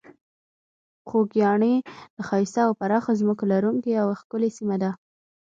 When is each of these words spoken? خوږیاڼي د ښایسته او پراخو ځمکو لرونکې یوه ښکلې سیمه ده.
خوږیاڼي 1.07 1.73
د 2.15 2.17
ښایسته 2.27 2.61
او 2.67 2.71
پراخو 2.79 3.11
ځمکو 3.19 3.43
لرونکې 3.53 3.89
یوه 3.99 4.13
ښکلې 4.21 4.49
سیمه 4.57 4.77
ده. 4.81 4.91